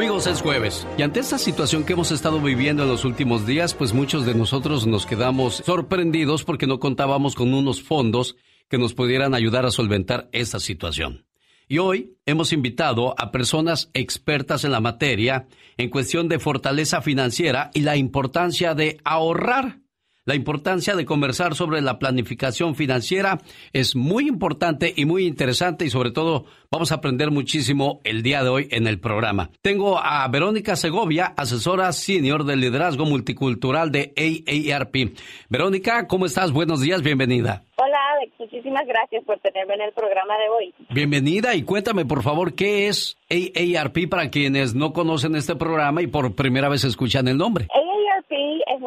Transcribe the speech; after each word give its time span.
Amigos, 0.00 0.26
es 0.26 0.40
jueves 0.40 0.86
y 0.96 1.02
ante 1.02 1.20
esta 1.20 1.36
situación 1.36 1.84
que 1.84 1.92
hemos 1.92 2.10
estado 2.10 2.40
viviendo 2.40 2.84
en 2.84 2.88
los 2.88 3.04
últimos 3.04 3.46
días, 3.46 3.74
pues 3.74 3.92
muchos 3.92 4.24
de 4.24 4.34
nosotros 4.34 4.86
nos 4.86 5.04
quedamos 5.04 5.56
sorprendidos 5.56 6.42
porque 6.42 6.66
no 6.66 6.80
contábamos 6.80 7.34
con 7.34 7.52
unos 7.52 7.82
fondos 7.82 8.36
que 8.70 8.78
nos 8.78 8.94
pudieran 8.94 9.34
ayudar 9.34 9.66
a 9.66 9.70
solventar 9.70 10.30
esta 10.32 10.58
situación. 10.58 11.26
Y 11.68 11.76
hoy 11.76 12.16
hemos 12.24 12.54
invitado 12.54 13.14
a 13.18 13.30
personas 13.30 13.90
expertas 13.92 14.64
en 14.64 14.72
la 14.72 14.80
materia 14.80 15.48
en 15.76 15.90
cuestión 15.90 16.30
de 16.30 16.38
fortaleza 16.38 17.02
financiera 17.02 17.70
y 17.74 17.80
la 17.80 17.98
importancia 17.98 18.74
de 18.74 19.02
ahorrar. 19.04 19.80
La 20.26 20.34
importancia 20.34 20.94
de 20.96 21.06
conversar 21.06 21.54
sobre 21.54 21.80
la 21.80 21.98
planificación 21.98 22.74
financiera 22.74 23.38
es 23.72 23.96
muy 23.96 24.28
importante 24.28 24.92
y 24.94 25.06
muy 25.06 25.24
interesante 25.24 25.86
y 25.86 25.90
sobre 25.90 26.10
todo 26.10 26.44
vamos 26.70 26.92
a 26.92 26.96
aprender 26.96 27.30
muchísimo 27.30 28.02
el 28.04 28.22
día 28.22 28.42
de 28.42 28.50
hoy 28.50 28.68
en 28.70 28.86
el 28.86 29.00
programa. 29.00 29.48
Tengo 29.62 29.98
a 29.98 30.28
Verónica 30.28 30.76
Segovia, 30.76 31.32
asesora 31.38 31.90
senior 31.92 32.44
del 32.44 32.60
liderazgo 32.60 33.06
multicultural 33.06 33.90
de 33.92 34.12
AARP. 34.14 35.16
Verónica, 35.48 36.06
¿cómo 36.06 36.26
estás? 36.26 36.52
Buenos 36.52 36.82
días, 36.82 37.00
bienvenida. 37.00 37.64
Hola 37.76 37.96
Alex, 38.14 38.34
muchísimas 38.38 38.86
gracias 38.86 39.24
por 39.24 39.38
tenerme 39.38 39.72
en 39.72 39.80
el 39.80 39.92
programa 39.92 40.34
de 40.36 40.48
hoy. 40.50 40.74
Bienvenida 40.90 41.54
y 41.54 41.62
cuéntame 41.62 42.04
por 42.04 42.22
favor 42.22 42.52
qué 42.54 42.88
es 42.88 43.16
AARP 43.30 44.06
para 44.10 44.28
quienes 44.28 44.74
no 44.74 44.92
conocen 44.92 45.34
este 45.34 45.56
programa 45.56 46.02
y 46.02 46.08
por 46.08 46.34
primera 46.34 46.68
vez 46.68 46.84
escuchan 46.84 47.26
el 47.26 47.38
nombre. 47.38 47.68
AARP 47.72 47.80
es 47.84 47.89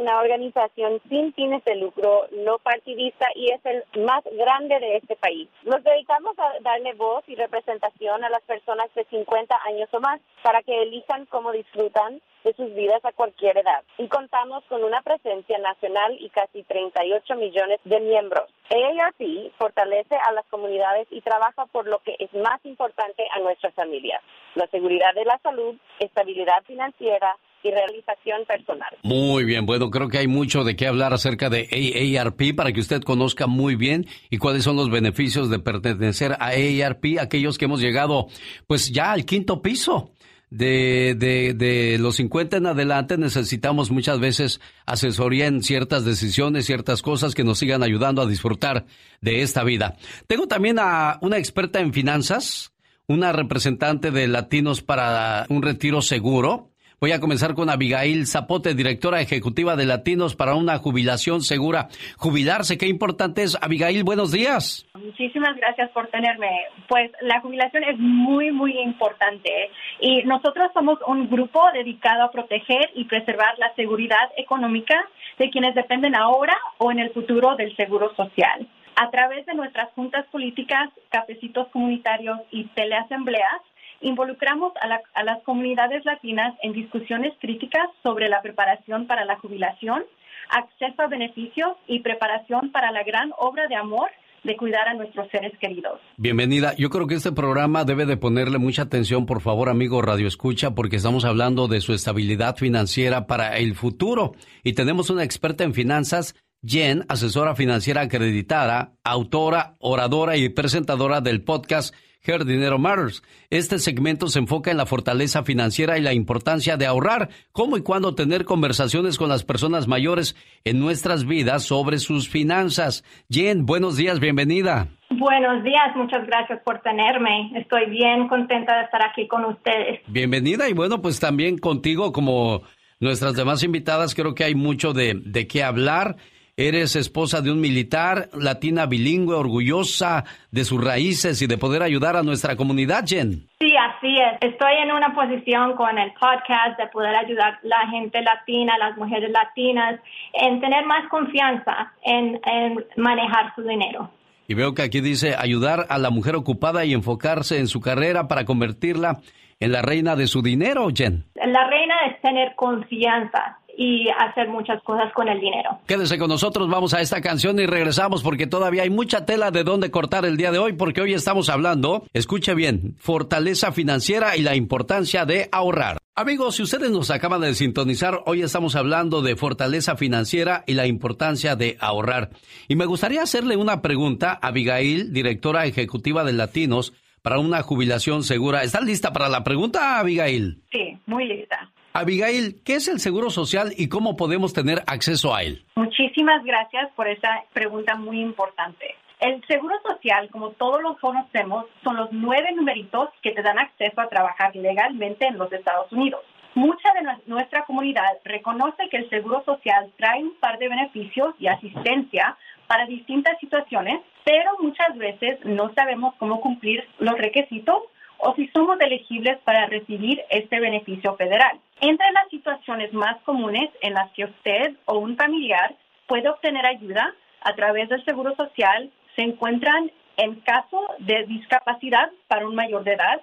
una 0.04 0.20
organización 0.20 1.00
sin 1.08 1.34
fines 1.34 1.64
de 1.64 1.76
lucro, 1.76 2.28
no 2.32 2.60
partidista 2.60 3.26
y 3.36 3.52
es 3.52 3.62
el 3.66 3.84
más 4.04 4.22
grande 4.26 4.78
de 4.80 4.98
este 4.98 5.16
país. 5.16 5.48
Nos 5.64 5.82
dedicamos 5.82 6.38
a 6.38 6.60
darle 6.60 6.94
voz 6.94 7.24
y 7.28 7.36
representación 7.36 8.22
a 8.22 8.30
las 8.30 8.42
personas 8.42 8.94
de 8.96 9.06
50 9.06 9.56
años 9.66 9.88
o 9.94 10.02
más 10.02 10.20
para 10.42 10.62
que 10.62 10.82
elijan 10.84 11.26
cómo 11.28 11.54
disfrutan 11.54 12.22
de 12.44 12.54
sus 12.56 12.74
vidas 12.76 13.00
a 13.06 13.14
cualquier 13.14 13.58
edad. 13.58 13.82
Y 13.98 14.10
contamos 14.10 14.66
con 14.66 14.84
una 14.84 15.02
presencia 15.02 15.58
nacional 15.60 16.18
y 16.20 16.30
casi 16.32 16.64
38 16.64 17.36
millones 17.36 17.80
de 17.86 18.02
miembros. 18.02 18.50
AARP 18.70 19.54
fortalece 19.58 20.18
a 20.18 20.34
las 20.34 20.46
comunidades 20.48 21.08
y 21.12 21.22
trabaja 21.22 21.66
por 21.68 21.88
lo 21.88 22.00
que 22.00 22.18
es 22.20 22.34
más 22.34 22.60
importante 22.66 23.26
a 23.32 23.40
nuestras 23.40 23.74
familias, 23.74 24.22
la 24.56 24.68
seguridad 24.68 25.14
de 25.14 25.24
la 25.24 25.40
salud, 25.40 25.78
estabilidad 26.00 26.62
financiera, 26.66 27.38
y 27.64 27.72
realización 27.72 28.46
personal. 28.46 28.90
Muy 29.04 29.44
bien, 29.46 29.66
bueno, 29.66 29.90
creo 29.90 30.10
que 30.10 30.18
hay 30.18 30.28
mucho 30.28 30.64
de 30.64 30.76
qué 30.76 30.88
hablar 30.88 31.14
acerca 31.14 31.50
de 31.50 31.68
AARP 31.72 32.56
para 32.56 32.72
que 32.72 32.80
usted 32.80 33.02
conozca 33.02 33.48
muy 33.48 33.76
bien 33.76 34.06
y 34.30 34.38
cuáles 34.38 34.64
son 34.64 34.76
los 34.76 34.90
beneficios 34.90 35.50
de 35.50 35.60
pertenecer 35.60 36.34
a 36.34 36.50
AARP, 36.50 37.20
aquellos 37.20 37.58
que 37.58 37.66
hemos 37.66 37.82
llegado 37.82 38.28
pues 38.68 38.92
ya 38.92 39.12
al 39.12 39.26
quinto 39.26 39.62
piso 39.62 40.12
de, 40.54 41.16
de, 41.18 41.56
de, 41.56 41.98
los 41.98 42.18
50 42.18 42.58
en 42.58 42.68
adelante 42.68 43.18
necesitamos 43.18 43.90
muchas 43.90 44.20
veces 44.20 44.62
asesoría 44.86 45.48
en 45.48 45.64
ciertas 45.64 46.06
decisiones, 46.06 46.68
ciertas 46.68 47.02
cosas 47.02 47.34
que 47.34 47.44
nos 47.44 47.58
sigan 47.58 47.82
ayudando 47.82 48.22
a 48.22 48.28
disfrutar 48.28 48.86
de 49.20 49.42
esta 49.42 49.64
vida. 49.64 49.98
Tengo 50.28 50.48
también 50.48 50.78
a 50.80 51.18
una 51.22 51.40
experta 51.40 51.80
en 51.80 51.92
finanzas, 51.92 52.72
una 53.08 53.32
representante 53.32 54.12
de 54.12 54.28
Latinos 54.28 54.84
para 54.84 55.48
un 55.50 55.64
retiro 55.64 56.04
seguro. 56.04 56.73
Voy 57.04 57.12
a 57.12 57.20
comenzar 57.20 57.54
con 57.54 57.70
Abigail 57.70 58.26
Zapote, 58.28 58.76
directora 58.76 59.20
ejecutiva 59.20 59.76
de 59.76 59.86
Latinos 59.86 60.38
para 60.38 60.56
una 60.56 60.78
jubilación 60.78 61.42
segura. 61.42 61.90
Jubilarse, 62.16 62.78
qué 62.78 62.88
importante 62.88 63.44
es. 63.44 63.58
Abigail, 63.62 64.06
buenos 64.06 64.32
días. 64.32 64.88
Muchísimas 64.94 65.54
gracias 65.58 65.92
por 65.92 66.08
tenerme. 66.08 66.48
Pues 66.88 67.12
la 67.20 67.42
jubilación 67.42 67.84
es 67.84 68.00
muy, 68.00 68.54
muy 68.54 68.80
importante 68.80 69.52
y 70.00 70.24
nosotros 70.24 70.72
somos 70.74 70.98
un 71.06 71.30
grupo 71.30 71.62
dedicado 71.74 72.24
a 72.24 72.32
proteger 72.32 72.92
y 72.96 73.04
preservar 73.04 73.60
la 73.60 73.76
seguridad 73.76 74.32
económica 74.38 74.96
de 75.40 75.50
quienes 75.50 75.76
dependen 75.76 76.16
ahora 76.16 76.56
o 76.78 76.90
en 76.90 77.00
el 77.00 77.10
futuro 77.10 77.58
del 77.58 77.76
seguro 77.76 78.16
social. 78.16 78.66
A 78.96 79.12
través 79.12 79.46
de 79.46 79.56
nuestras 79.56 79.92
juntas 79.94 80.26
políticas, 80.32 80.90
cafecitos 81.10 81.68
comunitarios 81.68 82.40
y 82.50 82.64
teleasambleas, 82.76 83.60
Involucramos 84.02 84.74
a, 84.82 85.24
las 85.24 85.44
comunidades 85.44 86.04
latinas 86.06 86.56
en 86.62 86.74
discusiones 86.74 87.34
críticas 87.40 87.88
sobre 88.02 88.30
la 88.30 88.42
preparación 88.42 89.08
para 89.08 89.26
la 89.26 89.38
jubilación, 89.38 90.04
acceso 90.50 91.02
a 91.02 91.08
beneficios 91.08 91.74
y 91.88 92.00
preparación 92.00 92.72
para 92.72 92.92
la 92.92 93.04
gran 93.04 93.32
obra 93.38 93.68
de 93.68 93.76
amor 93.76 94.10
de 94.44 94.58
cuidar 94.58 94.88
a 94.88 94.94
nuestros 94.94 95.30
seres 95.30 95.54
queridos. 95.60 96.00
Bienvenida. 96.18 96.76
Yo 96.78 96.90
creo 96.90 97.08
que 97.08 97.16
este 97.16 97.32
programa 97.32 97.86
debe 97.86 98.06
de 98.06 98.18
ponerle 98.18 98.58
mucha 98.58 98.84
atención, 98.84 99.26
por 99.26 99.42
favor, 99.42 99.70
amigo 99.70 100.02
Radio 100.02 100.28
Escucha, 100.28 100.76
porque 100.76 100.98
estamos 100.98 101.26
hablando 101.26 101.68
de 101.68 101.82
su 101.82 101.94
estabilidad 101.94 102.58
financiera 102.58 103.26
para 103.26 103.58
el 103.58 103.76
futuro. 103.76 104.34
Y 104.64 104.74
tenemos 104.74 105.10
una 105.10 105.24
experta 105.24 105.64
en 105.64 105.74
finanzas, 105.74 106.36
Jen, 106.66 107.06
asesora 107.10 107.56
financiera 107.56 108.02
acreditada, 108.02 108.94
autora, 109.04 109.76
oradora 109.80 110.38
y 110.38 110.50
presentadora 110.50 111.22
del 111.22 111.44
podcast 111.44 111.96
Her 112.26 112.46
Dinero 112.46 112.80
Matters. 112.80 113.22
Este 113.50 113.80
segmento 113.80 114.28
se 114.28 114.40
enfoca 114.40 114.72
en 114.72 114.78
la 114.78 114.86
fortaleza 114.86 115.44
financiera 115.44 115.98
y 115.98 116.02
la 116.02 116.14
importancia 116.14 116.78
de 116.78 116.86
ahorrar, 116.86 117.30
cómo 117.52 117.76
y 117.76 117.82
cuándo 117.82 118.16
tener 118.16 118.46
conversaciones 118.46 119.18
con 119.18 119.28
las 119.28 119.44
personas 119.44 119.88
mayores 119.88 120.36
en 120.64 120.80
nuestras 120.80 121.26
vidas 121.26 121.64
sobre 121.64 121.98
sus 121.98 122.30
finanzas. 122.30 123.04
Jen, 123.30 123.66
buenos 123.66 123.98
días, 123.98 124.20
bienvenida. 124.22 124.88
Buenos 125.10 125.64
días, 125.64 125.96
muchas 125.96 126.26
gracias 126.26 126.62
por 126.64 126.82
tenerme. 126.82 127.52
Estoy 127.56 127.90
bien 127.90 128.28
contenta 128.30 128.78
de 128.78 128.84
estar 128.86 129.06
aquí 129.06 129.28
con 129.28 129.46
ustedes. 129.46 130.00
Bienvenida 130.08 130.70
y 130.70 130.74
bueno, 130.74 131.02
pues 131.02 131.20
también 131.20 131.58
contigo 131.58 132.14
como 132.14 132.64
nuestras 133.00 133.36
demás 133.36 133.64
invitadas, 133.64 134.16
creo 134.16 134.34
que 134.34 134.46
hay 134.46 134.56
mucho 134.56 134.94
de, 134.94 135.22
de 135.26 135.46
qué 135.46 135.62
hablar. 135.62 136.16
Eres 136.56 136.96
esposa 136.96 137.42
de 137.42 137.52
un 137.52 137.60
militar, 137.60 138.30
latina 138.32 138.86
bilingüe, 138.86 139.34
orgullosa 139.34 140.24
de 140.52 140.64
sus 140.64 140.84
raíces 140.84 141.42
y 141.42 141.48
de 141.48 141.58
poder 141.58 141.82
ayudar 141.82 142.16
a 142.16 142.22
nuestra 142.22 142.56
comunidad, 142.56 143.06
Jen. 143.08 143.48
Sí, 143.60 143.74
así 143.76 144.16
es. 144.20 144.52
Estoy 144.52 144.74
en 144.84 144.92
una 144.92 145.16
posición 145.16 145.76
con 145.76 145.98
el 145.98 146.14
podcast 146.14 146.78
de 146.78 146.86
poder 146.90 147.16
ayudar 147.16 147.54
a 147.54 147.60
la 147.64 147.88
gente 147.90 148.22
latina, 148.22 148.78
las 148.78 148.96
mujeres 148.98 149.32
latinas, 149.32 150.00
en 150.34 150.62
tener 150.62 150.86
más 150.86 151.10
confianza 151.10 151.92
en, 152.04 152.40
en 152.46 152.86
manejar 152.98 153.56
su 153.56 153.64
dinero. 153.64 154.12
Y 154.48 154.54
veo 154.54 154.76
que 154.76 154.84
aquí 154.84 155.02
dice 155.02 155.34
ayudar 155.36 155.88
a 155.90 155.98
la 155.98 156.12
mujer 156.12 156.36
ocupada 156.36 156.86
y 156.86 156.94
enfocarse 156.94 157.58
en 157.58 157.66
su 157.66 157.82
carrera 157.82 158.28
para 158.28 158.46
convertirla 158.46 159.22
en 159.60 159.72
la 159.72 159.82
reina 159.82 160.16
de 160.16 160.28
su 160.28 160.44
dinero, 160.44 160.90
Jen. 160.94 161.26
La 161.34 161.68
reina 161.68 161.96
es 162.12 162.22
tener 162.22 162.54
confianza 162.56 163.58
y 163.78 164.08
hacer 164.10 164.50
muchas 164.50 164.82
cosas 164.84 165.12
con 165.14 165.28
el 165.28 165.40
dinero. 165.40 165.80
Quédese 165.88 166.18
con 166.18 166.30
nosotros, 166.30 166.70
vamos 166.70 166.94
a 166.94 167.02
esta 167.02 167.22
canción 167.22 167.60
y 167.60 167.66
regresamos 167.66 168.24
porque 168.24 168.48
todavía 168.48 168.84
hay 168.84 168.90
mucha 168.90 169.26
tela 169.26 169.52
de 169.52 169.64
dónde 169.64 169.92
cortar 169.92 170.26
el 170.26 170.38
día 170.38 170.52
de 170.52 170.60
hoy 170.60 170.74
porque 170.74 171.02
hoy 171.02 171.14
estamos 171.14 171.50
hablando, 171.50 172.04
escuche 172.14 172.54
bien, 172.54 172.96
fortaleza 173.00 173.72
financiera 173.72 174.38
y 174.38 174.42
la 174.42 174.56
importancia 174.56 175.26
de 175.26 175.50
ahorrar. 175.52 175.98
Amigos, 176.16 176.58
si 176.58 176.64
ustedes 176.64 176.92
nos 176.92 177.10
acaban 177.10 177.42
de 177.42 177.56
sintonizar, 177.56 178.22
hoy 178.28 178.44
estamos 178.44 178.76
hablando 178.76 179.24
de 179.24 179.36
fortaleza 179.36 179.96
financiera 179.96 180.64
y 180.68 180.74
la 180.76 180.86
importancia 180.86 181.56
de 181.56 181.76
ahorrar. 181.80 182.30
Y 182.68 182.76
me 182.76 182.86
gustaría 182.86 183.24
hacerle 183.24 183.58
una 183.58 183.82
pregunta 183.82 184.38
a 184.40 184.50
Abigail, 184.50 185.12
directora 185.12 185.66
ejecutiva 185.66 186.24
de 186.24 186.34
Latinos, 186.34 186.94
para 187.24 187.40
una 187.40 187.64
jubilación 187.64 188.22
segura. 188.22 188.62
¿Estás 188.62 188.84
lista 188.84 189.12
para 189.12 189.28
la 189.28 189.44
pregunta, 189.44 189.98
Abigail? 189.98 190.62
Sí, 190.72 191.00
muy 191.08 191.26
lista. 191.26 191.72
Abigail, 191.96 192.56
¿qué 192.66 192.76
es 192.76 192.88
el 192.88 193.00
Seguro 193.00 193.30
Social 193.30 193.72
y 193.78 193.88
cómo 193.88 194.18
podemos 194.18 194.52
tener 194.52 194.80
acceso 194.88 195.36
a 195.36 195.44
él? 195.44 195.64
Muchísimas 195.76 196.44
gracias 196.44 196.92
por 196.96 197.08
esa 197.08 197.44
pregunta 197.54 197.94
muy 197.94 198.20
importante. 198.20 198.96
El 199.20 199.46
Seguro 199.46 199.76
Social, 199.88 200.28
como 200.32 200.50
todos 200.54 200.82
lo 200.82 200.98
conocemos, 200.98 201.66
son 201.84 201.98
los 201.98 202.12
nueve 202.12 202.52
numeritos 202.56 203.10
que 203.22 203.32
te 203.32 203.44
dan 203.44 203.60
acceso 203.60 204.02
a 204.02 204.10
trabajar 204.10 204.56
legalmente 204.56 205.28
en 205.28 205.38
los 205.38 205.54
Estados 205.54 205.92
Unidos. 205.92 206.22
Mucha 206.56 206.90
de 206.94 207.22
nuestra 207.28 207.64
comunidad 207.66 208.10
reconoce 208.26 208.90
que 208.90 208.98
el 208.98 209.10
Seguro 209.12 209.44
Social 209.46 209.92
trae 209.96 210.24
un 210.24 210.34
par 210.40 210.58
de 210.58 210.70
beneficios 210.70 211.36
y 211.38 211.46
asistencia 211.46 212.36
para 212.66 212.88
distintas 212.88 213.40
situaciones, 213.40 214.02
pero 214.24 214.50
muchas 214.62 214.98
veces 214.98 215.46
no 215.46 215.72
sabemos 215.76 216.16
cómo 216.18 216.42
cumplir 216.42 216.84
los 216.98 217.16
requisitos 217.20 217.84
o 218.26 218.34
si 218.36 218.48
somos 218.50 218.80
elegibles 218.80 219.38
para 219.40 219.66
recibir 219.66 220.22
este 220.30 220.60
beneficio 220.60 221.16
federal. 221.16 221.60
Entre 221.82 222.10
las 222.14 222.30
situaciones 222.30 222.94
más 222.94 223.22
comunes 223.24 223.70
en 223.82 223.94
las 223.94 224.10
que 224.12 224.24
usted 224.24 224.76
o 224.86 224.98
un 224.98 225.18
familiar 225.18 225.76
puede 226.08 226.30
obtener 226.30 226.66
ayuda 226.66 227.14
a 227.42 227.54
través 227.54 227.90
del 227.90 228.04
Seguro 228.06 228.34
Social 228.36 228.90
se 229.18 229.24
encuentran 229.24 229.92
en 230.16 230.36
caso 230.42 230.88
de 231.00 231.26
discapacidad 231.26 232.12
para 232.28 232.48
un 232.48 232.56
mayor 232.56 232.86
de 232.86 232.94
edad, 232.94 233.22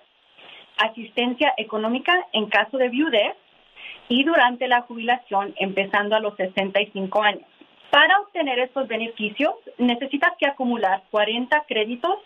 asistencia 0.76 1.54
económica 1.56 2.14
en 2.32 2.50
caso 2.50 2.76
de 2.76 2.90
viudez 2.90 3.34
y 4.08 4.24
durante 4.24 4.68
la 4.68 4.82
jubilación 4.82 5.54
empezando 5.56 6.14
a 6.14 6.20
los 6.20 6.36
65 6.36 7.22
años. 7.22 7.46
Para 7.90 8.20
obtener 8.20 8.58
estos 8.58 8.86
beneficios 8.86 9.54
necesitas 9.78 10.32
que 10.38 10.46
acumular 10.46 11.02
40 11.10 11.64
créditos 11.66 12.18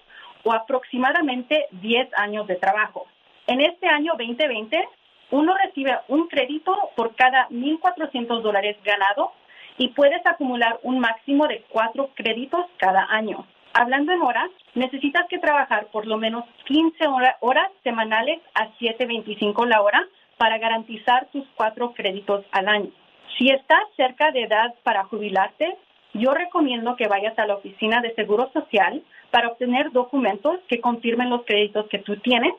o 0.44 0.52
aproximadamente 0.52 1.66
10 1.72 2.08
años 2.16 2.46
de 2.46 2.56
trabajo. 2.56 3.06
En 3.46 3.60
este 3.60 3.88
año 3.88 4.12
2020 4.16 4.88
uno 5.30 5.54
recibe 5.56 5.98
un 6.08 6.28
crédito 6.28 6.76
por 6.94 7.14
cada 7.16 7.48
1.400 7.48 8.42
dólares 8.42 8.76
ganado 8.84 9.32
y 9.78 9.88
puedes 9.88 10.24
acumular 10.26 10.78
un 10.82 11.00
máximo 11.00 11.48
de 11.48 11.64
cuatro 11.68 12.10
créditos 12.14 12.66
cada 12.76 13.06
año. 13.10 13.46
Hablando 13.72 14.12
en 14.12 14.22
horas, 14.22 14.50
necesitas 14.74 15.26
que 15.28 15.38
trabajar 15.38 15.86
por 15.86 16.06
lo 16.06 16.16
menos 16.16 16.44
15 16.66 17.06
horas 17.40 17.70
semanales 17.82 18.40
a 18.54 18.68
7.25 18.78 19.66
la 19.66 19.82
hora 19.82 20.06
para 20.36 20.58
garantizar 20.58 21.26
tus 21.32 21.44
cuatro 21.56 21.92
créditos 21.92 22.44
al 22.52 22.68
año. 22.68 22.90
Si 23.36 23.50
estás 23.50 23.82
cerca 23.96 24.30
de 24.30 24.42
edad 24.44 24.74
para 24.84 25.04
jubilarte, 25.04 25.76
yo 26.14 26.32
recomiendo 26.32 26.96
que 26.96 27.08
vayas 27.08 27.38
a 27.38 27.46
la 27.46 27.56
oficina 27.56 28.00
de 28.00 28.14
Seguro 28.14 28.50
Social 28.52 29.02
para 29.30 29.48
obtener 29.48 29.92
documentos 29.92 30.60
que 30.68 30.80
confirmen 30.80 31.28
los 31.28 31.44
créditos 31.44 31.86
que 31.88 31.98
tú 31.98 32.16
tienes 32.16 32.54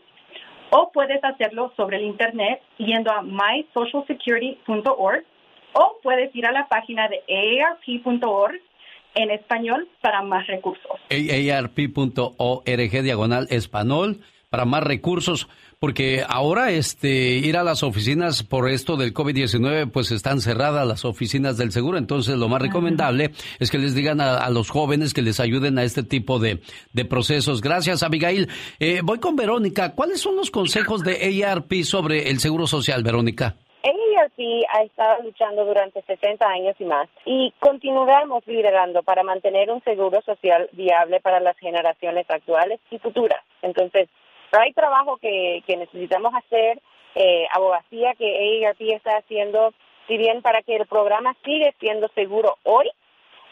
o 0.71 0.91
puedes 0.91 1.23
hacerlo 1.23 1.71
sobre 1.77 1.97
el 1.97 2.03
Internet 2.03 2.61
yendo 2.77 3.11
a 3.11 3.21
mysocialsecurity.org 3.21 5.23
o 5.73 5.97
puedes 6.03 6.35
ir 6.35 6.45
a 6.45 6.51
la 6.51 6.67
página 6.67 7.07
de 7.07 7.23
aarp.org 7.61 8.59
en 9.15 9.31
español 9.31 9.87
para 10.01 10.21
más 10.21 10.45
recursos. 10.47 10.99
aarp.org 11.09 13.03
diagonal 13.03 13.47
español 13.49 14.19
para 14.55 14.63
más 14.63 14.83
recursos, 14.83 15.49
porque 15.79 16.23
ahora 16.25 16.71
este 16.71 17.09
ir 17.09 17.57
a 17.57 17.63
las 17.65 17.83
oficinas 17.83 18.41
por 18.41 18.69
esto 18.69 18.95
del 18.95 19.13
COVID-19 19.13 19.91
pues 19.91 20.11
están 20.11 20.39
cerradas 20.39 20.87
las 20.87 21.03
oficinas 21.03 21.57
del 21.57 21.73
seguro, 21.73 21.97
entonces 21.97 22.37
lo 22.37 22.47
más 22.47 22.61
recomendable 22.61 23.31
es 23.59 23.69
que 23.69 23.77
les 23.77 23.93
digan 23.95 24.21
a, 24.21 24.49
los 24.51 24.69
jóvenes 24.69 25.13
que 25.13 25.21
les 25.21 25.41
ayuden 25.41 25.77
a 25.77 25.83
este 25.83 26.03
tipo 26.03 26.39
de, 26.39 26.61
de 26.93 27.03
procesos. 27.03 27.59
Gracias, 27.59 28.01
Abigail. 28.01 28.47
Eh, 28.79 29.01
voy 29.03 29.19
con 29.19 29.35
Verónica. 29.35 29.93
¿Cuáles 29.93 30.21
son 30.21 30.37
los 30.37 30.51
consejos 30.51 31.03
de 31.03 31.43
ARP 31.43 31.83
sobre 31.83 32.29
el 32.29 32.39
seguro 32.39 32.65
social, 32.65 33.03
Verónica? 33.03 33.57
AARP 33.85 34.39
ha 34.73 34.83
estado 34.83 35.23
luchando 35.23 35.65
durante 35.65 36.01
60 36.01 36.47
años 36.47 36.75
y 36.79 36.85
más 36.85 37.07
y 37.25 37.53
continuaremos 37.59 38.45
liderando 38.47 39.03
para 39.03 39.23
mantener 39.23 39.69
un 39.69 39.83
seguro 39.83 40.21
social 40.21 40.69
viable 40.71 41.19
para 41.19 41.39
las 41.39 41.57
generaciones 41.57 42.25
actuales 42.29 42.79
y 42.89 42.97
futuras. 42.97 43.41
Entonces, 43.61 44.09
hay 44.59 44.73
trabajo 44.73 45.17
que, 45.17 45.63
necesitamos 45.67 46.33
hacer, 46.33 46.81
eh, 47.15 47.47
abogacía 47.53 48.13
que 48.15 48.65
AARP 48.65 48.81
está 48.81 49.17
haciendo, 49.17 49.73
si 50.07 50.17
bien 50.17 50.41
para 50.41 50.61
que 50.61 50.75
el 50.75 50.85
programa 50.85 51.35
siga 51.43 51.71
siendo 51.79 52.07
seguro 52.09 52.57
hoy 52.63 52.89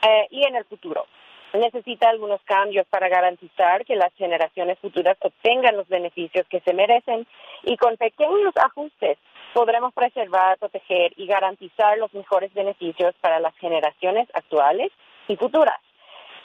eh, 0.07 0.27
y 0.31 0.43
en 0.45 0.55
el 0.55 0.65
futuro. 0.65 1.05
Necesita 1.53 2.09
algunos 2.09 2.41
cambios 2.43 2.87
para 2.87 3.09
garantizar 3.09 3.85
que 3.85 3.95
las 3.95 4.11
generaciones 4.15 4.79
futuras 4.79 5.17
obtengan 5.21 5.77
los 5.77 5.87
beneficios 5.87 6.47
que 6.49 6.61
se 6.61 6.73
merecen 6.73 7.27
y 7.63 7.77
con 7.77 7.95
pequeños 7.97 8.53
ajustes 8.57 9.19
podremos 9.53 9.93
preservar, 9.93 10.57
proteger 10.57 11.13
y 11.15 11.27
garantizar 11.27 11.97
los 11.99 12.11
mejores 12.13 12.51
beneficios 12.55 13.13
para 13.21 13.39
las 13.39 13.55
generaciones 13.57 14.27
actuales 14.33 14.91
y 15.27 15.35
futuras. 15.35 15.79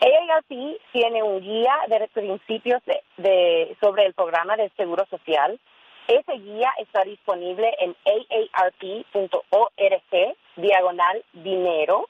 AARP 0.01 0.79
tiene 0.93 1.23
un 1.23 1.41
guía 1.41 1.75
de 1.89 2.09
principios 2.09 2.83
de, 3.17 3.75
sobre 3.81 4.05
el 4.07 4.13
programa 4.15 4.57
del 4.57 4.71
Seguro 4.77 5.07
Social. 5.07 5.59
Ese 6.07 6.35
guía 6.35 6.73
está 6.79 7.03
disponible 7.03 7.75
en 7.81 7.97
aarp.org, 8.55 10.37
diagonal 10.57 11.25
dinero. 11.33 12.09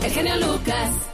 El 0.03 0.11
genio 0.11 0.35
Lucas. 0.37 1.12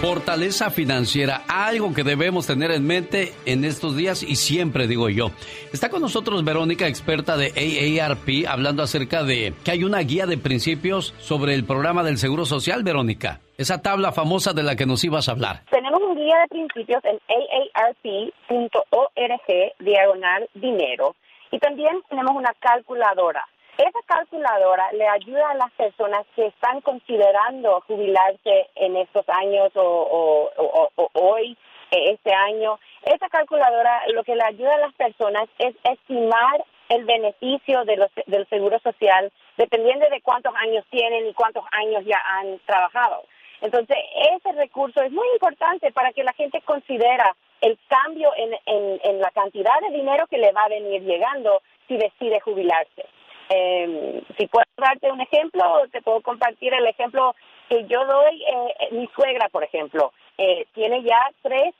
Fortaleza 0.00 0.70
financiera, 0.70 1.42
algo 1.46 1.92
que 1.92 2.04
debemos 2.04 2.46
tener 2.46 2.70
en 2.70 2.86
mente 2.86 3.34
en 3.44 3.66
estos 3.66 3.94
días 3.94 4.22
y 4.22 4.36
siempre 4.36 4.86
digo 4.86 5.10
yo. 5.10 5.26
Está 5.74 5.90
con 5.90 6.00
nosotros 6.00 6.42
Verónica, 6.42 6.88
experta 6.88 7.36
de 7.36 7.52
AARP, 7.52 8.48
hablando 8.48 8.82
acerca 8.82 9.24
de 9.24 9.52
que 9.62 9.72
hay 9.72 9.84
una 9.84 9.98
guía 9.98 10.24
de 10.24 10.38
principios 10.38 11.12
sobre 11.18 11.54
el 11.54 11.66
programa 11.66 12.02
del 12.02 12.16
Seguro 12.16 12.46
Social, 12.46 12.82
Verónica. 12.82 13.40
Esa 13.58 13.82
tabla 13.82 14.10
famosa 14.10 14.54
de 14.54 14.62
la 14.62 14.74
que 14.74 14.86
nos 14.86 15.04
ibas 15.04 15.28
a 15.28 15.32
hablar. 15.32 15.64
Tenemos 15.70 16.00
un 16.00 16.16
guía 16.16 16.38
de 16.44 16.48
principios 16.48 17.02
en 17.04 17.18
aarp.org, 17.74 19.04
diagonal 19.80 20.48
dinero. 20.54 21.14
Y 21.52 21.58
también 21.58 22.00
tenemos 22.08 22.32
una 22.34 22.54
calculadora 22.58 23.44
esa 23.80 24.00
calculadora 24.04 24.92
le 24.92 25.08
ayuda 25.08 25.50
a 25.50 25.54
las 25.54 25.70
personas 25.72 26.26
que 26.36 26.46
están 26.46 26.82
considerando 26.82 27.80
jubilarse 27.86 28.68
en 28.74 28.96
estos 28.96 29.26
años 29.28 29.70
o, 29.74 30.50
hoy, 31.14 31.56
eh, 31.90 32.12
este 32.12 32.34
año. 32.34 32.78
Esa 33.02 33.28
calculadora 33.30 34.02
lo 34.08 34.22
que 34.22 34.34
le 34.34 34.44
ayuda 34.44 34.74
a 34.74 34.80
las 34.80 34.94
personas 34.94 35.48
es 35.58 35.74
estimar 35.84 36.62
el 36.90 37.04
beneficio 37.04 37.84
de 37.84 37.96
los, 37.96 38.10
del 38.26 38.46
seguro 38.48 38.78
social 38.80 39.32
dependiendo 39.56 40.06
de 40.10 40.20
cuántos 40.20 40.54
años 40.56 40.84
tienen 40.90 41.26
y 41.26 41.32
cuántos 41.32 41.64
años 41.72 42.04
ya 42.04 42.20
han 42.26 42.58
trabajado. 42.66 43.24
Entonces, 43.62 43.96
ese 44.34 44.52
recurso 44.52 45.00
es 45.02 45.12
muy 45.12 45.26
importante 45.34 45.90
para 45.92 46.12
que 46.12 46.24
la 46.24 46.32
gente 46.32 46.60
considera 46.62 47.34
el 47.60 47.78
cambio 47.88 48.30
en, 48.36 49.00
en 49.04 49.20
la 49.20 49.30
cantidad 49.30 49.78
de 49.80 49.96
dinero 49.96 50.26
que 50.26 50.38
le 50.38 50.52
va 50.52 50.62
a 50.62 50.68
venir 50.68 51.02
llegando 51.02 51.62
si 51.86 51.96
decide 51.96 52.40
jubilarse. 52.40 53.04
Eh, 53.52 54.22
si 54.38 54.46
puedo 54.46 54.64
darte 54.76 55.10
un 55.10 55.20
ejemplo, 55.20 55.64
te 55.90 56.00
puedo 56.02 56.20
compartir 56.20 56.72
el 56.72 56.86
ejemplo 56.86 57.34
que 57.68 57.84
yo 57.86 58.04
doy. 58.06 58.42
Eh, 58.42 58.74
eh, 58.80 58.88
mi 58.92 59.08
suegra, 59.14 59.48
por 59.48 59.64
ejemplo, 59.64 60.12
eh, 60.38 60.66
tiene 60.72 61.02
ya 61.02 61.20
tres, 61.42 61.74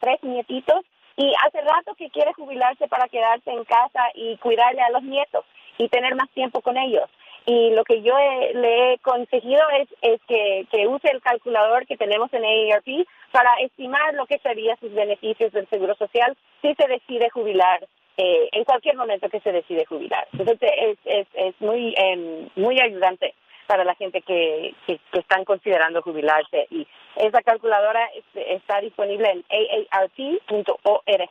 tres 0.00 0.22
nietitos 0.22 0.84
y 1.16 1.32
hace 1.44 1.60
rato 1.62 1.94
que 1.94 2.10
quiere 2.10 2.32
jubilarse 2.34 2.86
para 2.88 3.08
quedarse 3.08 3.50
en 3.50 3.64
casa 3.64 4.10
y 4.14 4.36
cuidarle 4.36 4.82
a 4.82 4.90
los 4.90 5.02
nietos 5.02 5.44
y 5.78 5.88
tener 5.88 6.14
más 6.14 6.30
tiempo 6.30 6.60
con 6.60 6.76
ellos. 6.76 7.08
Y 7.46 7.70
lo 7.70 7.84
que 7.84 8.02
yo 8.02 8.14
le 8.54 8.92
he 8.92 8.98
conseguido 8.98 9.62
es, 9.80 9.88
es 10.02 10.20
que, 10.28 10.66
que, 10.70 10.86
use 10.86 11.08
el 11.10 11.22
calculador 11.22 11.86
que 11.86 11.96
tenemos 11.96 12.32
en 12.34 12.44
AARP 12.44 13.06
para 13.30 13.54
estimar 13.60 14.14
lo 14.14 14.26
que 14.26 14.38
serían 14.38 14.76
sus 14.78 14.92
beneficios 14.92 15.52
del 15.52 15.68
Seguro 15.68 15.94
Social 15.94 16.36
si 16.60 16.74
se 16.74 16.88
decide 16.88 17.30
jubilar 17.30 17.86
eh, 18.16 18.48
en 18.52 18.64
cualquier 18.64 18.96
momento 18.96 19.28
que 19.28 19.40
se 19.40 19.52
decide 19.52 19.84
jubilar. 19.86 20.26
Entonces 20.32 20.58
es, 20.62 20.98
es, 21.04 21.26
es 21.34 21.54
muy, 21.60 21.94
em, 21.96 22.48
muy 22.56 22.80
ayudante 22.80 23.34
para 23.66 23.84
la 23.84 23.94
gente 23.96 24.22
que, 24.22 24.74
que, 24.86 25.00
están 25.12 25.44
considerando 25.44 26.00
jubilarse. 26.02 26.66
Y 26.70 26.86
esa 27.16 27.42
calculadora 27.42 28.08
está 28.34 28.80
disponible 28.80 29.28
en 29.30 29.44
aarp.org 29.90 31.30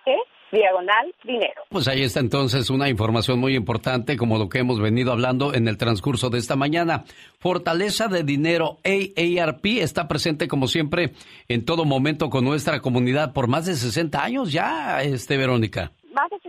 diagonal 0.52 1.14
dinero. 1.24 1.64
Pues 1.70 1.88
ahí 1.88 2.04
está 2.04 2.20
entonces 2.20 2.70
una 2.70 2.88
información 2.88 3.40
muy 3.40 3.56
importante 3.56 4.16
como 4.16 4.38
lo 4.38 4.48
que 4.48 4.60
hemos 4.60 4.80
venido 4.80 5.12
hablando 5.12 5.54
en 5.54 5.68
el 5.68 5.78
transcurso 5.78 6.30
de 6.30 6.38
esta 6.38 6.56
mañana. 6.56 7.04
Fortaleza 7.40 8.08
de 8.08 8.24
dinero 8.24 8.78
AARP 8.84 9.66
está 9.80 10.08
presente 10.08 10.48
como 10.48 10.68
siempre 10.68 11.12
en 11.48 11.66
todo 11.66 11.84
momento 11.84 12.30
con 12.30 12.46
nuestra 12.46 12.80
comunidad 12.80 13.34
por 13.34 13.48
más 13.48 13.66
de 13.66 13.74
60 13.74 14.24
años 14.24 14.52
ya, 14.52 15.02
este 15.02 15.38
Verónica 15.38 15.92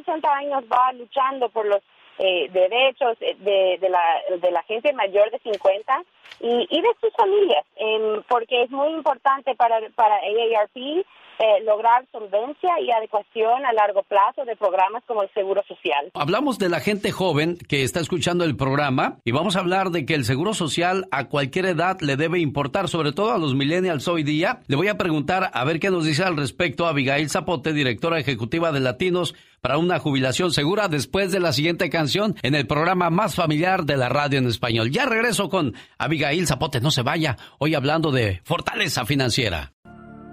60 0.06 0.32
años 0.32 0.64
va 0.72 0.92
luchando 0.92 1.48
por 1.50 1.66
los 1.66 1.82
eh, 2.18 2.48
derechos 2.50 3.18
de, 3.18 3.78
de, 3.78 3.88
la, 3.90 4.02
de 4.38 4.50
la 4.50 4.62
gente 4.62 4.92
mayor 4.94 5.30
de 5.30 5.38
50 5.40 6.02
y, 6.40 6.66
y 6.70 6.80
de 6.80 6.88
sus 7.00 7.12
familias, 7.14 7.64
em, 7.76 8.22
porque 8.28 8.62
es 8.62 8.70
muy 8.70 8.88
importante 8.88 9.54
para, 9.54 9.80
para 9.94 10.16
AARP 10.16 11.04
eh, 11.38 11.62
lograr 11.64 12.06
solvencia 12.12 12.80
y 12.80 12.90
adecuación 12.90 13.64
a 13.66 13.72
largo 13.72 14.02
plazo 14.02 14.44
de 14.44 14.56
programas 14.56 15.02
como 15.06 15.22
el 15.22 15.30
Seguro 15.34 15.62
Social. 15.68 16.10
Hablamos 16.14 16.58
de 16.58 16.68
la 16.68 16.80
gente 16.80 17.12
joven 17.12 17.58
que 17.68 17.82
está 17.82 18.00
escuchando 18.00 18.44
el 18.44 18.56
programa 18.56 19.18
y 19.24 19.32
vamos 19.32 19.56
a 19.56 19.60
hablar 19.60 19.90
de 19.90 20.06
que 20.06 20.14
el 20.14 20.24
Seguro 20.24 20.54
Social 20.54 21.06
a 21.10 21.28
cualquier 21.28 21.66
edad 21.66 22.00
le 22.00 22.16
debe 22.16 22.38
importar, 22.38 22.88
sobre 22.88 23.12
todo 23.12 23.32
a 23.32 23.38
los 23.38 23.54
millennials 23.54 24.08
hoy 24.08 24.22
día. 24.22 24.60
Le 24.66 24.76
voy 24.76 24.88
a 24.88 24.98
preguntar 24.98 25.50
a 25.52 25.64
ver 25.64 25.80
qué 25.80 25.90
nos 25.90 26.04
dice 26.04 26.24
al 26.24 26.36
respecto 26.36 26.86
a 26.86 26.90
Abigail 26.90 27.28
Zapote, 27.28 27.72
directora 27.72 28.18
ejecutiva 28.18 28.72
de 28.72 28.80
Latinos 28.80 29.34
para 29.60 29.78
una 29.78 29.98
jubilación 29.98 30.52
segura 30.52 30.88
después 30.88 31.32
de 31.32 31.40
la 31.40 31.52
siguiente 31.52 31.90
canción 31.90 32.36
en 32.42 32.54
el 32.54 32.66
programa 32.66 33.10
más 33.10 33.34
familiar 33.34 33.84
de 33.84 33.96
la 33.96 34.08
radio 34.08 34.38
en 34.38 34.46
español. 34.46 34.90
Ya 34.90 35.06
regreso 35.06 35.48
con 35.48 35.74
Abigail 35.98 36.46
Zapote, 36.46 36.80
no 36.80 36.90
se 36.90 37.02
vaya, 37.02 37.36
hoy 37.58 37.74
hablando 37.74 38.12
de 38.12 38.40
fortaleza 38.44 39.04
financiera. 39.04 39.72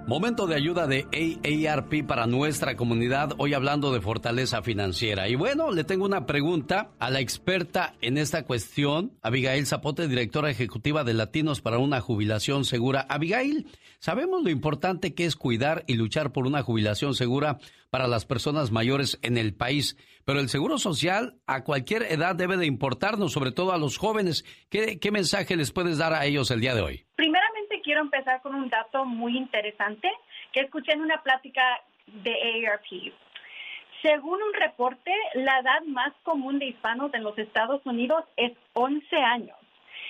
Momento 0.05 0.47
de 0.47 0.55
ayuda 0.55 0.85
de 0.85 1.07
AARP 1.13 2.05
para 2.05 2.27
nuestra 2.27 2.75
comunidad, 2.75 3.31
hoy 3.37 3.53
hablando 3.53 3.93
de 3.93 4.01
fortaleza 4.01 4.61
financiera. 4.61 5.29
Y 5.29 5.35
bueno, 5.35 5.71
le 5.71 5.85
tengo 5.85 6.03
una 6.03 6.25
pregunta 6.25 6.91
a 6.99 7.09
la 7.09 7.21
experta 7.21 7.95
en 8.01 8.17
esta 8.17 8.43
cuestión, 8.43 9.17
Abigail 9.21 9.65
Zapote, 9.65 10.09
directora 10.09 10.51
ejecutiva 10.51 11.05
de 11.05 11.13
Latinos 11.13 11.61
para 11.61 11.77
una 11.77 12.01
jubilación 12.01 12.65
segura. 12.65 13.05
Abigail, 13.07 13.67
sabemos 13.99 14.43
lo 14.43 14.49
importante 14.49 15.13
que 15.13 15.23
es 15.23 15.37
cuidar 15.37 15.85
y 15.87 15.93
luchar 15.93 16.33
por 16.33 16.47
una 16.47 16.63
jubilación 16.63 17.15
segura 17.15 17.59
para 17.89 18.07
las 18.07 18.25
personas 18.25 18.71
mayores 18.71 19.19
en 19.21 19.37
el 19.37 19.53
país, 19.53 19.95
pero 20.25 20.41
el 20.41 20.49
seguro 20.49 20.79
social 20.79 21.37
a 21.47 21.63
cualquier 21.63 22.03
edad 22.03 22.35
debe 22.35 22.57
de 22.57 22.65
importarnos, 22.65 23.31
sobre 23.31 23.53
todo 23.53 23.71
a 23.71 23.77
los 23.77 23.97
jóvenes. 23.97 24.43
¿Qué, 24.69 24.99
qué 24.99 25.11
mensaje 25.11 25.55
les 25.55 25.71
puedes 25.71 25.97
dar 25.97 26.13
a 26.13 26.25
ellos 26.25 26.51
el 26.51 26.59
día 26.59 26.75
de 26.75 26.81
hoy? 26.81 27.05
Primeramente, 27.15 27.52
quiero 27.83 28.01
empezar 28.01 28.41
con 28.41 28.55
un 28.55 28.69
dato 28.69 29.05
muy 29.05 29.37
interesante 29.37 30.11
que 30.51 30.61
escuché 30.61 30.93
en 30.93 31.01
una 31.01 31.21
plática 31.21 31.61
de 32.07 32.65
AARP. 32.65 33.13
Según 34.01 34.41
un 34.41 34.53
reporte, 34.53 35.13
la 35.35 35.59
edad 35.59 35.81
más 35.85 36.11
común 36.23 36.59
de 36.59 36.65
hispanos 36.65 37.13
en 37.13 37.23
los 37.23 37.37
Estados 37.37 37.85
Unidos 37.85 38.25
es 38.35 38.51
11 38.73 39.15
años. 39.17 39.57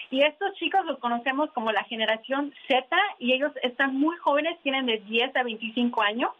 Y 0.09 0.23
estos 0.23 0.53
chicos 0.55 0.85
los 0.85 0.99
conocemos 0.99 1.51
como 1.51 1.71
la 1.71 1.83
generación 1.83 2.53
Z 2.67 2.85
y 3.19 3.33
ellos 3.33 3.51
están 3.61 3.95
muy 3.95 4.15
jóvenes, 4.17 4.59
tienen 4.61 4.85
de 4.85 4.99
10 4.99 5.35
a 5.35 5.43
25 5.43 6.01
años. 6.01 6.31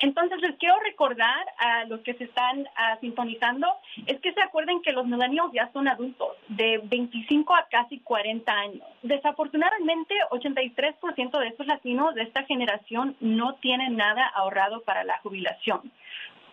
Entonces 0.00 0.40
les 0.40 0.56
quiero 0.56 0.78
recordar 0.80 1.46
a 1.58 1.84
los 1.84 2.00
que 2.00 2.14
se 2.14 2.24
están 2.24 2.60
uh, 2.60 3.00
sintonizando, 3.00 3.66
es 4.06 4.20
que 4.20 4.32
se 4.32 4.42
acuerden 4.42 4.82
que 4.82 4.92
los 4.92 5.06
millennials 5.06 5.52
ya 5.52 5.70
son 5.72 5.88
adultos, 5.88 6.36
de 6.48 6.80
25 6.84 7.54
a 7.54 7.66
casi 7.70 8.00
40 8.00 8.52
años. 8.52 8.86
Desafortunadamente, 9.02 10.14
83% 10.30 11.38
de 11.38 11.48
estos 11.48 11.66
latinos 11.66 12.14
de 12.14 12.22
esta 12.22 12.44
generación 12.44 13.16
no 13.20 13.54
tienen 13.56 13.96
nada 13.96 14.26
ahorrado 14.26 14.82
para 14.82 15.04
la 15.04 15.18
jubilación. 15.18 15.92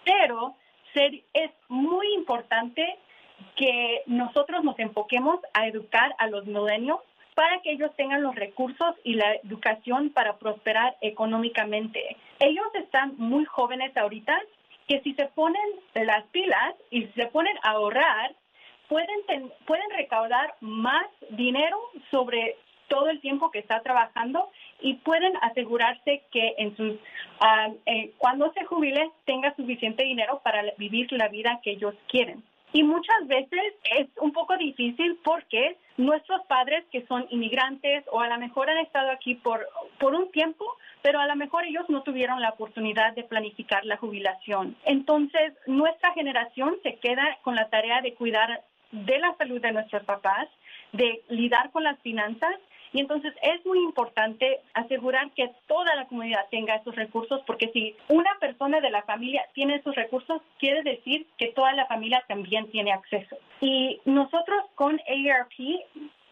Pero 0.04 0.56
ser, 0.94 1.22
es 1.34 1.52
muy 1.68 2.14
importante 2.14 2.98
que 3.56 4.04
nosotros 4.06 4.64
nos 4.64 4.78
enfoquemos 4.80 5.40
a 5.54 5.68
educar 5.68 6.14
a 6.18 6.28
los 6.28 6.46
millennials 6.46 7.02
para 7.40 7.62
que 7.62 7.72
ellos 7.72 7.96
tengan 7.96 8.22
los 8.22 8.36
recursos 8.36 8.96
y 9.06 9.14
la 9.14 9.36
educación 9.36 10.10
para 10.10 10.36
prosperar 10.36 10.98
económicamente. 11.00 12.18
Ellos 12.38 12.68
están 12.74 13.14
muy 13.16 13.46
jóvenes 13.46 13.96
ahorita 13.96 14.38
que 14.90 15.00
si 15.04 15.14
se 15.14 15.28
ponen 15.28 15.64
las 15.94 16.26
pilas 16.34 16.76
y 16.92 17.06
se 17.16 17.28
ponen 17.28 17.56
a 17.64 17.70
ahorrar, 17.70 18.36
pueden, 18.90 19.54
pueden 19.66 19.90
recaudar 19.92 20.54
más 20.60 21.06
dinero 21.30 21.78
sobre 22.12 22.58
todo 22.90 23.10
el 23.10 23.22
tiempo 23.22 23.52
que 23.52 23.60
está 23.60 23.80
trabajando 23.84 24.50
y 24.82 24.96
pueden 24.96 25.32
asegurarse 25.42 26.24
que 26.34 26.56
en 26.58 26.76
sus 26.76 26.98
eh, 27.86 28.12
cuando 28.18 28.52
se 28.52 28.66
jubile 28.66 29.12
tenga 29.24 29.56
suficiente 29.56 30.04
dinero 30.04 30.42
para 30.44 30.62
vivir 30.78 31.08
la 31.14 31.30
vida 31.30 31.62
que 31.64 31.72
ellos 31.72 31.96
quieren. 32.10 32.44
Y 32.72 32.84
muchas 32.84 33.28
veces 33.28 33.74
es 33.98 34.08
un 34.22 34.32
poco 34.32 34.56
difícil 34.58 35.18
porque 35.24 35.78
nuestros 35.98 36.42
padres 36.46 36.86
que 36.92 37.06
son 37.08 37.26
inmigrantes 37.30 38.06
o 38.12 38.22
a 38.22 38.28
lo 38.28 38.38
mejor 38.38 38.70
han 38.70 38.78
estado 38.78 39.10
aquí 39.12 39.36
por, 39.36 39.68
por 40.00 40.14
un 40.14 40.32
tiempo, 40.32 40.66
pero 41.02 41.20
a 41.20 41.28
lo 41.28 41.36
mejor 41.36 41.66
ellos 41.66 41.86
no 41.90 42.04
tuvieron 42.04 42.42
la 42.42 42.50
oportunidad 42.50 43.14
de 43.14 43.24
planificar 43.24 43.86
la 43.86 43.98
jubilación. 43.98 44.76
Entonces, 44.86 45.54
nuestra 45.66 46.14
generación 46.14 46.78
se 46.84 46.96
queda 46.98 47.38
con 47.42 47.56
la 47.56 47.70
tarea 47.70 48.02
de 48.02 48.14
cuidar 48.14 48.64
de 48.92 49.20
la 49.20 49.36
salud 49.38 49.62
de 49.62 49.72
nuestros 49.72 50.04
papás, 50.04 50.48
de 50.94 51.22
lidiar 51.30 51.72
con 51.72 51.84
las 51.84 52.00
finanzas 52.00 52.56
y 52.92 53.00
entonces 53.00 53.34
es 53.42 53.66
muy 53.66 53.80
importante 53.80 54.62
asegurar 54.74 55.30
que 55.32 55.52
toda 55.68 55.96
la 55.96 56.06
comunidad 56.06 56.48
tenga 56.50 56.76
esos 56.76 56.96
recursos, 56.96 57.42
porque 57.46 57.70
si 57.72 57.96
una 58.08 58.32
persona 58.40 58.80
de 58.82 58.90
la 58.90 59.04
familia 59.04 59.46
tiene 59.54 59.76
esos 59.76 59.96
recursos, 59.96 60.42
quiere 60.58 60.82
decir 60.84 61.28
que 61.38 61.52
toda 61.54 61.74
la 61.74 61.86
familia 61.86 62.24
también 62.28 62.70
tiene 62.72 62.92
acceso. 62.92 63.38
Y 63.62 64.02
nosotros 64.06 64.64
con 64.76 65.00
ARP 65.00 65.54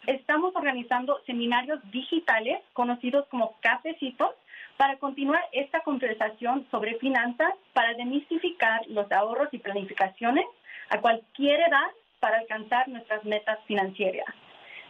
estamos 0.08 0.56
organizando 0.56 1.20
seminarios 1.26 1.80
digitales 1.92 2.60
conocidos 2.74 3.28
como 3.28 3.56
cafecitos 3.62 4.32
para 4.78 4.98
continuar 4.98 5.44
esta 5.52 5.82
conversación 5.82 6.66
sobre 6.72 6.96
finanzas, 6.96 7.54
para 7.74 7.94
demistificar 7.94 8.82
los 8.88 9.12
ahorros 9.12 9.50
y 9.52 9.58
planificaciones 9.60 10.46
a 10.90 11.02
cualquier 11.02 11.60
edad 11.60 11.88
para 12.20 12.38
alcanzar 12.38 12.88
nuestras 12.88 13.24
metas 13.26 13.60
financieras. 13.68 14.26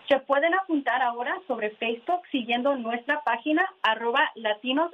Se 0.07 0.19
pueden 0.19 0.53
apuntar 0.53 1.01
ahora 1.01 1.37
sobre 1.47 1.71
Facebook 1.71 2.21
siguiendo 2.31 2.75
nuestra 2.75 3.23
página 3.23 3.65
arroba 3.81 4.21
latinos. 4.35 4.91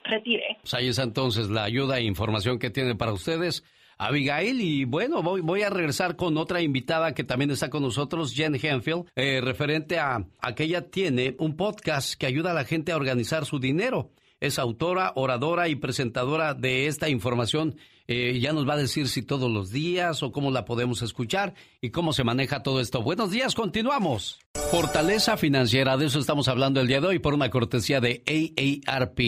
Pues 0.62 0.74
ahí 0.74 0.88
es 0.88 0.98
entonces 0.98 1.50
la 1.50 1.64
ayuda 1.64 1.98
e 1.98 2.04
información 2.04 2.58
que 2.58 2.70
tiene 2.70 2.96
para 2.96 3.14
ustedes. 3.14 3.64
Abigail, 4.00 4.60
y 4.60 4.86
bueno, 4.86 5.22
voy, 5.22 5.42
voy, 5.42 5.62
a 5.62 5.70
regresar 5.70 6.16
con 6.16 6.36
otra 6.38 6.62
invitada 6.62 7.14
que 7.14 7.24
también 7.24 7.52
está 7.52 7.70
con 7.70 7.84
nosotros, 7.84 8.34
Jen 8.34 8.56
Henfield, 8.56 9.06
eh, 9.16 9.40
referente 9.40 10.00
a, 10.00 10.26
a 10.42 10.56
que 10.56 10.64
ella 10.64 10.90
tiene 10.90 11.36
un 11.38 11.56
podcast 11.56 12.16
que 12.16 12.26
ayuda 12.26 12.52
a 12.52 12.56
la 12.56 12.66
gente 12.66 12.92
a 12.92 12.96
organizar 12.96 13.46
su 13.46 13.60
dinero. 13.60 14.10
Es 14.40 14.58
autora, 14.58 15.14
oradora 15.16 15.70
y 15.70 15.76
presentadora 15.76 16.54
de 16.54 16.88
esta 16.88 17.08
información 17.08 17.76
eh, 18.08 18.40
ya 18.42 18.52
nos 18.52 18.68
va 18.68 18.74
a 18.74 18.78
decir 18.78 19.08
si 19.08 19.22
todos 19.22 19.50
los 19.50 19.72
días 19.72 20.24
o 20.24 20.32
cómo 20.32 20.52
la 20.52 20.66
podemos 20.66 21.02
escuchar 21.02 21.54
y 21.82 21.92
cómo 21.92 22.14
se 22.14 22.24
maneja 22.24 22.64
todo 22.64 22.82
esto. 22.82 23.02
Buenos 23.02 23.32
días, 23.32 23.56
continuamos. 23.56 24.40
Fortaleza 24.72 25.38
financiera, 25.38 25.98
de 25.98 26.08
eso 26.08 26.20
estamos 26.20 26.48
hablando 26.48 26.82
el 26.82 26.88
día 26.88 27.00
de 27.00 27.08
hoy 27.08 27.20
por 27.20 27.34
una 27.34 27.50
cortesía 27.50 28.02
de 28.02 28.24
AARP. 28.28 29.20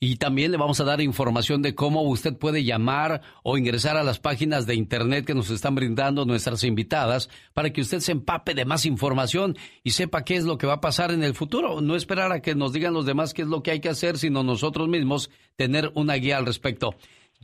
Y 0.00 0.16
también 0.16 0.52
le 0.52 0.56
vamos 0.56 0.80
a 0.80 0.84
dar 0.84 1.00
información 1.00 1.62
de 1.62 1.74
cómo 1.74 2.02
usted 2.02 2.36
puede 2.36 2.64
llamar 2.64 3.20
o 3.42 3.58
ingresar 3.58 3.96
a 3.96 4.04
las 4.04 4.20
páginas 4.20 4.66
de 4.66 4.74
internet 4.74 5.26
que 5.26 5.34
nos 5.34 5.50
están 5.50 5.74
brindando 5.74 6.24
nuestras 6.24 6.64
invitadas 6.64 7.28
para 7.52 7.72
que 7.72 7.80
usted 7.80 8.00
se 8.00 8.12
empape 8.12 8.54
de 8.54 8.64
más 8.64 8.86
información 8.86 9.56
y 9.82 9.90
sepa 9.90 10.24
qué 10.24 10.36
es 10.36 10.44
lo 10.44 10.58
que 10.58 10.66
va 10.66 10.74
a 10.74 10.80
pasar 10.80 11.10
en 11.10 11.24
el 11.24 11.34
futuro. 11.34 11.80
No 11.80 11.96
esperar 11.96 12.32
a 12.32 12.40
que 12.40 12.54
nos 12.54 12.72
digan 12.72 12.94
los 12.94 13.06
demás 13.06 13.34
qué 13.34 13.42
es 13.42 13.48
lo 13.48 13.62
que 13.62 13.72
hay 13.72 13.80
que 13.80 13.88
hacer, 13.88 14.16
sino 14.16 14.42
nosotros 14.42 14.88
mismos 14.88 15.30
tener 15.56 15.92
una 15.94 16.14
guía 16.14 16.38
al 16.38 16.46
respecto. 16.46 16.94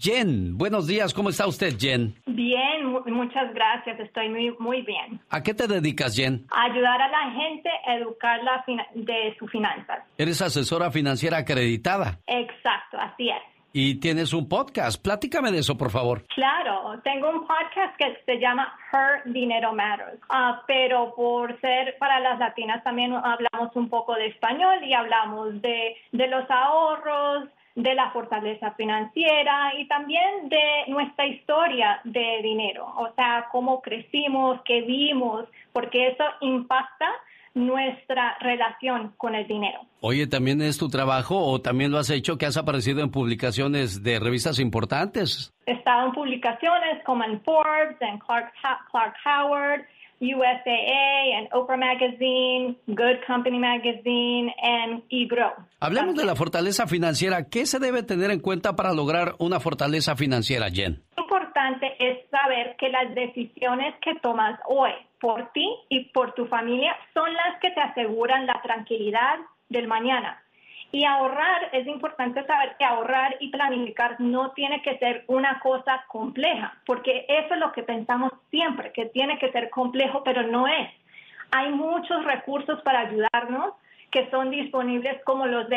Jen, 0.03 0.57
buenos 0.57 0.87
días, 0.87 1.13
¿cómo 1.13 1.29
está 1.29 1.47
usted, 1.47 1.75
Jen? 1.79 2.15
Bien, 2.25 2.87
muchas 2.87 3.53
gracias, 3.53 4.01
estoy 4.01 4.31
muy, 4.31 4.51
muy 4.59 4.81
bien. 4.81 5.21
¿A 5.29 5.43
qué 5.43 5.53
te 5.53 5.67
dedicas, 5.67 6.17
Jen? 6.17 6.47
A 6.51 6.63
ayudar 6.73 7.03
a 7.03 7.09
la 7.09 7.31
gente 7.33 7.69
a 7.87 7.97
educarla 7.97 8.65
de 8.95 9.37
sus 9.39 9.51
finanzas. 9.51 9.99
¿Eres 10.17 10.41
asesora 10.41 10.91
financiera 10.91 11.37
acreditada? 11.37 12.19
Exacto, 12.27 12.97
así 12.99 13.29
es. 13.29 13.43
Y 13.75 14.01
tienes 14.01 14.33
un 14.33 14.49
podcast. 14.49 15.05
Platícame 15.05 15.53
de 15.53 15.59
eso, 15.59 15.77
por 15.77 15.91
favor. 15.91 16.25
Claro, 16.35 16.99
tengo 17.05 17.29
un 17.29 17.47
podcast 17.47 17.95
que 17.99 18.17
se 18.25 18.41
llama 18.41 18.75
Her 18.93 19.31
Dinero 19.31 19.75
Matters. 19.75 20.19
Uh, 20.31 20.65
pero 20.67 21.15
por 21.15 21.61
ser 21.61 21.97
para 21.99 22.21
las 22.21 22.39
latinas 22.39 22.83
también 22.83 23.13
hablamos 23.13 23.77
un 23.77 23.91
poco 23.91 24.15
de 24.15 24.29
español 24.29 24.83
y 24.83 24.95
hablamos 24.95 25.61
de, 25.61 25.95
de 26.11 26.27
los 26.27 26.51
ahorros, 26.51 27.51
de 27.75 27.95
la 27.95 28.11
fortaleza 28.11 28.73
financiera 28.73 29.73
y 29.79 29.87
también 29.87 30.49
de 30.49 30.85
nuestra 30.89 31.27
historia 31.27 32.01
de 32.05 32.41
dinero, 32.43 32.87
o 32.97 33.13
sea, 33.15 33.47
cómo 33.51 33.81
crecimos, 33.81 34.61
qué 34.65 34.83
vimos, 34.83 35.47
porque 35.73 36.09
eso 36.09 36.25
impacta 36.41 37.07
nuestra 37.55 38.37
relación 38.41 39.13
con 39.17 39.35
el 39.35 39.47
dinero. 39.47 39.81
Oye, 40.01 40.27
¿también 40.27 40.63
es 40.63 40.79
tu 40.79 40.89
trabajo 40.89 41.37
o 41.37 41.61
también 41.61 41.91
lo 41.91 41.99
has 41.99 42.11
hecho 42.11 42.39
que 42.39 42.47
has 42.47 42.57
aparecido 42.57 43.03
en 43.03 43.11
publicaciones 43.11 44.03
de 44.03 44.21
revistas 44.21 44.61
importantes? 44.61 45.53
He 45.67 45.73
estado 45.73 46.07
en 46.07 46.13
publicaciones 46.13 47.03
como 47.05 47.25
en 47.25 47.41
Forbes, 47.43 47.97
en 48.01 48.19
Clark, 48.19 48.53
Clark 48.91 49.15
Howard, 49.25 49.85
USAA 50.21 51.39
and 51.39 51.51
Oprah 51.51 51.79
Magazine, 51.79 52.77
Good 52.87 53.25
Company 53.27 53.59
Magazine 53.59 54.53
and 54.63 55.03
eGrow. 55.11 55.53
Hablemos 55.81 56.15
de 56.15 56.25
la 56.25 56.37
fortaleza 56.37 56.87
financiera. 56.87 57.49
¿Qué 57.49 57.67
se 57.67 57.79
debe 57.79 58.03
tener 58.03 58.31
en 58.31 58.41
cuenta 58.41 58.77
para 58.77 58.93
lograr 58.93 59.35
una 59.39 59.61
fortaleza 59.61 60.17
financiera, 60.17 60.71
Jen? 60.71 61.03
Importante 61.17 61.97
es 61.99 62.19
saber 62.31 62.77
que 62.79 62.91
las 62.91 63.15
decisiones 63.15 63.95
que 64.03 64.15
tomas 64.21 64.61
hoy 64.69 64.91
por 65.21 65.51
ti 65.53 65.69
y 65.89 66.07
por 66.13 66.35
tu 66.35 66.47
familia 66.47 66.95
son 67.15 67.33
las 67.33 67.61
que 67.61 67.71
te 67.71 67.81
aseguran 67.81 68.47
la 68.47 68.61
tranquilidad 68.63 69.39
del 69.69 69.87
mañana. 69.87 70.43
Y 70.93 71.05
ahorrar, 71.05 71.69
es 71.73 71.87
importante 71.87 72.45
saber 72.47 72.77
que 72.77 72.85
ahorrar 72.85 73.37
y 73.39 73.51
planificar 73.51 74.21
no 74.21 74.51
tiene 74.53 74.83
que 74.83 74.99
ser 74.99 75.25
una 75.29 75.61
cosa 75.61 76.05
compleja, 76.09 76.75
porque 76.85 77.27
eso 77.29 77.55
es 77.55 77.61
lo 77.61 77.71
que 77.73 77.85
pensamos 77.85 78.33
siempre, 78.51 78.93
que 78.93 79.07
tiene 79.07 79.39
que 79.39 79.53
ser 79.53 79.71
complejo, 79.71 80.25
pero 80.25 80.43
no 80.43 80.67
es. 80.67 80.91
Hay 81.53 81.71
muchos 81.71 82.25
recursos 82.25 82.81
para 82.83 83.01
ayudarnos 83.01 83.75
que 84.11 84.29
son 84.31 84.51
disponibles 84.51 85.23
como 85.25 85.47
los 85.47 85.69
de 85.69 85.77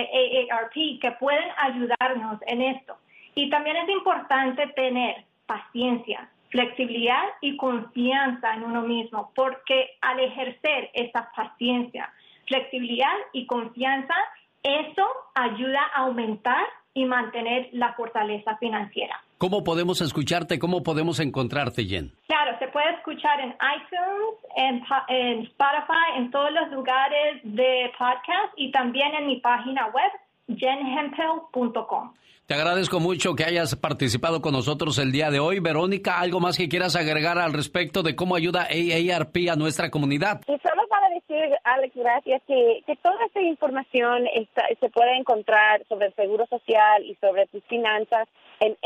AARP 0.49 0.99
que 0.99 1.11
pueden 1.19 1.49
ayudarnos 1.57 2.39
en 2.47 2.61
esto. 2.61 2.97
Y 3.35 3.49
también 3.49 3.77
es 3.77 3.89
importante 3.89 4.67
tener 4.67 5.25
paciencia, 5.45 6.29
flexibilidad 6.49 7.23
y 7.41 7.57
confianza 7.57 8.53
en 8.53 8.63
uno 8.63 8.81
mismo, 8.81 9.31
porque 9.35 9.97
al 10.01 10.19
ejercer 10.19 10.89
esa 10.93 11.31
paciencia, 11.35 12.11
flexibilidad 12.47 13.15
y 13.31 13.45
confianza, 13.45 14.15
eso 14.63 15.05
ayuda 15.35 15.81
a 15.93 16.03
aumentar 16.03 16.65
y 16.93 17.05
mantener 17.05 17.69
la 17.73 17.93
fortaleza 17.93 18.55
financiera. 18.57 19.21
¿Cómo 19.37 19.63
podemos 19.63 19.99
escucharte? 20.01 20.59
¿Cómo 20.59 20.83
podemos 20.83 21.19
encontrarte, 21.19 21.83
Jen? 21.83 22.13
Claro, 22.27 22.57
se 22.59 22.67
puede 22.67 22.91
escuchar 22.95 23.41
en 23.41 23.49
iTunes, 23.49 24.85
en, 25.09 25.39
Spotify, 25.43 26.17
en 26.17 26.31
todos 26.31 26.51
los 26.51 26.71
lugares 26.71 27.41
de 27.43 27.91
podcast 27.97 28.53
y 28.55 28.71
también 28.71 29.13
en 29.15 29.27
mi 29.27 29.41
página 29.41 29.87
web, 29.87 30.57
jenhempel.com. 30.57 32.13
Te 32.45 32.53
agradezco 32.53 32.99
mucho 32.99 33.35
que 33.35 33.45
hayas 33.45 33.75
participado 33.75 34.41
con 34.41 34.53
nosotros 34.53 34.97
el 34.99 35.11
día 35.11 35.31
de 35.31 35.39
hoy. 35.39 35.59
Verónica, 35.59 36.19
¿algo 36.19 36.39
más 36.39 36.57
que 36.57 36.69
quieras 36.69 36.95
agregar 36.95 37.37
al 37.37 37.53
respecto 37.53 38.03
de 38.03 38.15
cómo 38.15 38.35
ayuda 38.35 38.67
AARP 38.69 39.49
a 39.51 39.55
nuestra 39.55 39.89
comunidad? 39.89 40.41
Y 40.47 40.59
solo 40.59 40.83
para 41.03 41.15
decir, 41.15 41.57
Alex, 41.65 41.93
gracias, 41.95 42.41
que, 42.47 42.81
que 42.85 42.95
toda 42.97 43.25
esta 43.25 43.41
información 43.41 44.27
se 44.79 44.89
puede 44.89 45.15
encontrar 45.17 45.83
sobre 45.89 46.05
el 46.07 46.15
seguro 46.15 46.45
social 46.47 47.03
y 47.03 47.15
sobre 47.15 47.45
tus 47.47 47.63
finanzas 47.65 48.29
en 48.61 48.77